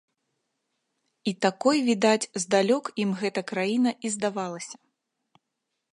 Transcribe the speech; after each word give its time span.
І 1.31 1.33
такой, 1.47 1.77
відаць, 1.91 2.29
здалёк 2.45 2.85
ім 3.05 3.09
гэта 3.21 3.41
краіна 3.55 3.91
і 4.09 4.15
здавалася. 4.19 4.75